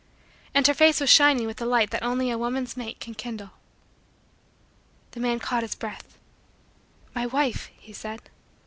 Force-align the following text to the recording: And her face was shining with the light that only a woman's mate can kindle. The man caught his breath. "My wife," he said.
And 0.55 0.65
her 0.65 0.73
face 0.73 0.99
was 0.99 1.11
shining 1.11 1.45
with 1.45 1.57
the 1.57 1.65
light 1.67 1.91
that 1.91 2.01
only 2.01 2.31
a 2.31 2.37
woman's 2.39 2.75
mate 2.75 2.99
can 2.99 3.13
kindle. 3.13 3.51
The 5.11 5.19
man 5.19 5.37
caught 5.37 5.61
his 5.61 5.75
breath. 5.75 6.17
"My 7.13 7.27
wife," 7.27 7.69
he 7.77 7.93
said. 7.93 8.23